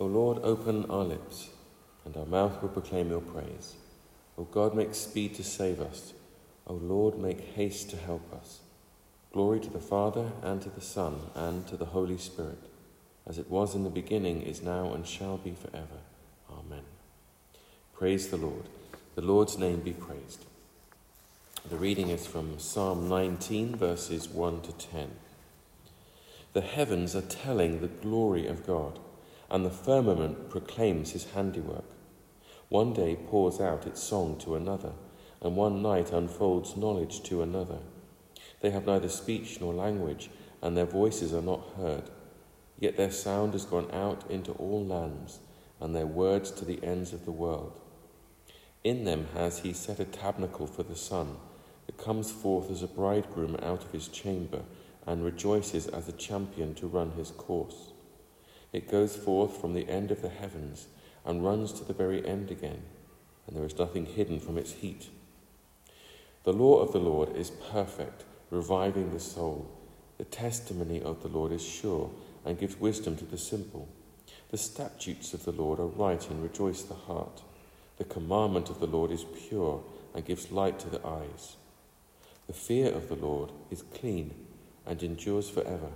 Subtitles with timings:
[0.00, 1.50] O Lord, open our lips,
[2.06, 3.74] and our mouth will proclaim your praise.
[4.38, 6.14] O God, make speed to save us.
[6.66, 8.60] O Lord, make haste to help us.
[9.30, 12.58] Glory to the Father, and to the Son, and to the Holy Spirit,
[13.26, 16.00] as it was in the beginning, is now, and shall be forever.
[16.50, 16.84] Amen.
[17.92, 18.64] Praise the Lord.
[19.16, 20.46] The Lord's name be praised.
[21.68, 25.10] The reading is from Psalm 19, verses 1 to 10.
[26.54, 28.98] The heavens are telling the glory of God,
[29.50, 31.84] and the firmament proclaims his handiwork.
[32.68, 34.92] One day pours out its song to another,
[35.42, 37.78] and one night unfolds knowledge to another.
[38.60, 40.30] They have neither speech nor language,
[40.62, 42.10] and their voices are not heard.
[42.78, 45.40] Yet their sound has gone out into all lands,
[45.80, 47.80] and their words to the ends of the world.
[48.84, 51.36] In them has he set a tabernacle for the sun,
[51.86, 54.62] that comes forth as a bridegroom out of his chamber,
[55.06, 57.92] and rejoices as a champion to run his course.
[58.72, 60.86] It goes forth from the end of the heavens,
[61.24, 62.82] and runs to the very end again,
[63.46, 65.08] and there is nothing hidden from its heat.
[66.44, 69.70] The law of the Lord is perfect reviving the soul.
[70.18, 72.10] The testimony of the Lord is sure
[72.44, 73.88] and gives wisdom to the simple.
[74.50, 77.42] The statutes of the Lord are right and rejoice the heart.
[77.98, 79.82] The commandment of the Lord is pure
[80.14, 81.56] and gives light to the eyes.
[82.46, 84.34] The fear of the Lord is clean
[84.86, 85.90] and endures forever.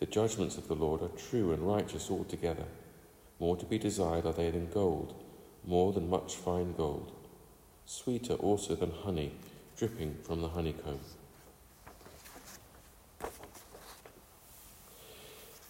[0.00, 2.64] The judgments of the Lord are true and righteous altogether.
[3.38, 5.14] More to be desired are they than gold,
[5.62, 7.12] more than much fine gold.
[7.84, 9.32] Sweeter also than honey
[9.76, 11.00] dripping from the honeycomb.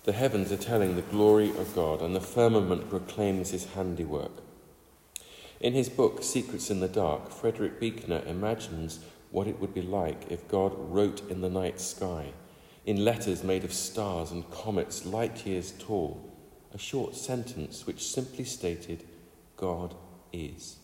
[0.05, 4.43] The heavens are telling the glory of God, and the firmament proclaims his handiwork.
[5.61, 10.31] In his book, Secrets in the Dark, Frederick Buechner imagines what it would be like
[10.31, 12.33] if God wrote in the night sky,
[12.87, 16.33] in letters made of stars and comets light years tall,
[16.73, 19.05] a short sentence which simply stated,
[19.57, 19.95] God
[20.33, 20.77] is.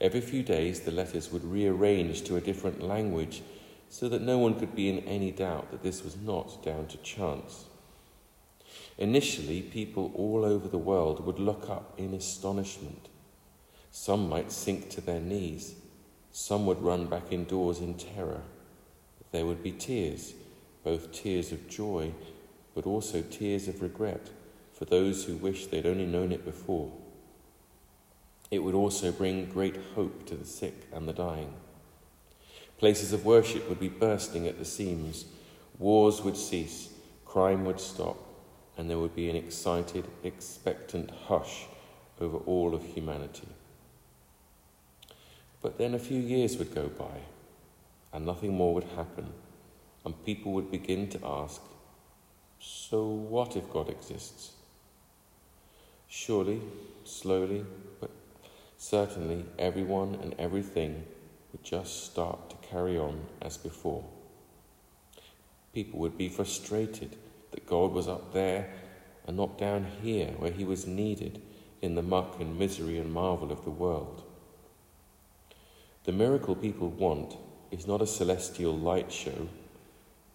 [0.00, 3.42] Every few days, the letters would rearrange to a different language
[3.90, 6.96] so that no one could be in any doubt that this was not down to
[6.98, 7.64] chance.
[8.98, 13.08] Initially, people all over the world would look up in astonishment.
[13.90, 15.74] Some might sink to their knees.
[16.30, 18.42] Some would run back indoors in terror.
[19.32, 20.34] There would be tears,
[20.88, 22.10] both tears of joy,
[22.74, 24.30] but also tears of regret
[24.72, 26.90] for those who wished they'd only known it before.
[28.50, 31.52] It would also bring great hope to the sick and the dying.
[32.78, 35.26] Places of worship would be bursting at the seams.
[35.78, 36.88] Wars would cease.
[37.26, 38.16] Crime would stop
[38.78, 41.66] and there would be an excited, expectant hush
[42.18, 43.48] over all of humanity.
[45.60, 47.18] But then a few years would go by,
[48.14, 49.34] and nothing more would happen,
[50.04, 51.60] and people would begin to ask,
[52.60, 54.52] So what if God exists?
[56.08, 56.60] Surely,
[57.04, 57.64] slowly,
[58.00, 58.10] but
[58.76, 61.04] certainly, everyone and everything
[61.52, 64.04] would just start to carry on as before.
[65.74, 67.16] People would be frustrated
[67.50, 68.70] that God was up there
[69.26, 71.42] and not down here where he was needed
[71.82, 74.24] in the muck and misery and marvel of the world.
[76.04, 77.36] The miracle people want
[77.70, 79.48] is not a celestial light show,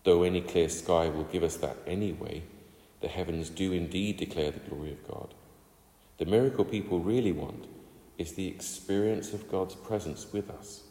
[0.03, 2.43] though any clear sky will give us that anyway.
[3.01, 5.33] The heavens do indeed declare the glory of God.
[6.17, 7.65] The miracle people really want
[8.17, 10.83] is the experience of God's presence with us,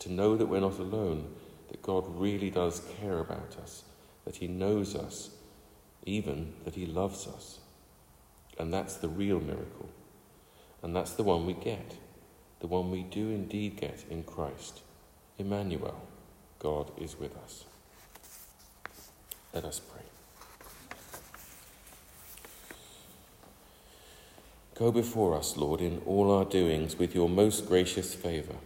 [0.00, 1.32] to know that we're not alone,
[1.68, 3.84] that God really does care about us,
[4.24, 5.30] that He knows us,
[6.04, 7.60] even that He loves us.
[8.58, 9.88] And that's the real miracle.
[10.82, 11.96] And that's the one we get,
[12.60, 14.80] the one we do indeed get in Christ.
[15.38, 16.00] Emmanuel,
[16.58, 17.64] God is with us.
[19.56, 20.02] Let us pray.
[24.74, 28.56] Go before us, Lord, in all our doings with your most gracious favour,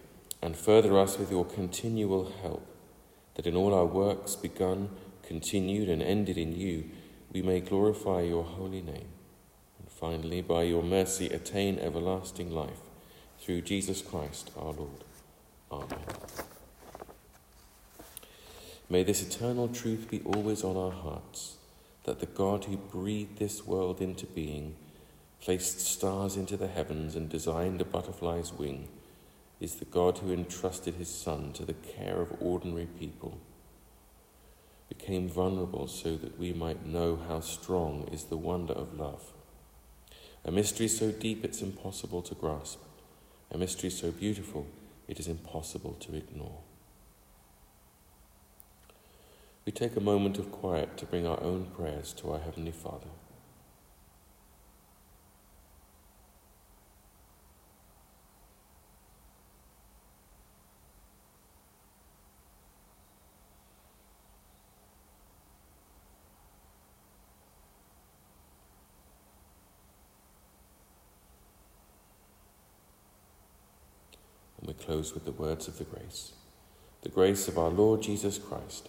[0.43, 2.67] and further us with your continual help,
[3.37, 4.89] that in all our works begun,
[5.23, 6.91] continued, and ended in you,
[7.33, 9.11] we may glorify your holy name,
[9.79, 12.81] and finally, by your mercy, attain everlasting life
[13.39, 15.05] through Jesus Christ our Lord.
[15.71, 16.20] Amen.
[18.91, 21.57] May this eternal truth be always on our hearts
[22.05, 24.75] that the God who breathed this world into being,
[25.41, 28.89] placed stars into the heavens, and designed a butterfly's wing,
[29.61, 33.39] is the God who entrusted his Son to the care of ordinary people
[34.89, 39.33] became vulnerable so that we might know how strong is the wonder of love.
[40.45, 42.81] A mystery so deep it's impossible to grasp,
[43.53, 44.67] a mystery so beautiful
[45.07, 46.59] it is impossible to ignore
[49.67, 53.09] we take a moment of quiet to bring our own prayers to our Heavenly Father.
[74.59, 76.33] And we close with the words of the grace.
[77.03, 78.89] The grace of our Lord Jesus Christ